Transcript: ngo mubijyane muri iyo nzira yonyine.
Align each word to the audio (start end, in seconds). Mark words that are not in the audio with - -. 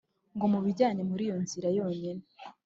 ngo 0.35 0.45
mubijyane 0.51 1.01
muri 1.09 1.23
iyo 1.27 1.37
nzira 1.43 1.67
yonyine. 1.77 2.23